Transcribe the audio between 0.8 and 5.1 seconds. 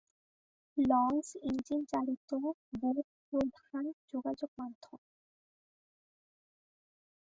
Launch, engine চালিত boat প্রধান যোগাযোগ মাধ্যম।